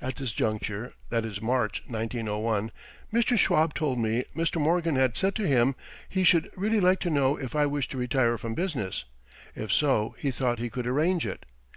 At 0.00 0.14
this 0.14 0.30
juncture 0.30 0.92
that 1.08 1.24
is 1.24 1.42
March, 1.42 1.82
1901 1.88 2.70
Mr. 3.12 3.36
Schwab 3.36 3.74
told 3.74 3.98
me 3.98 4.22
Mr. 4.32 4.60
Morgan 4.60 4.94
had 4.94 5.16
said 5.16 5.34
to 5.34 5.42
him 5.44 5.74
he 6.08 6.22
should 6.22 6.48
really 6.54 6.78
like 6.78 7.00
to 7.00 7.10
know 7.10 7.36
if 7.36 7.56
I 7.56 7.66
wished 7.66 7.90
to 7.90 7.98
retire 7.98 8.38
from 8.38 8.54
business; 8.54 9.06
if 9.56 9.72
so 9.72 10.14
he 10.20 10.30
thought 10.30 10.60
he 10.60 10.70
could 10.70 10.86
arrange 10.86 11.26
it. 11.26 11.46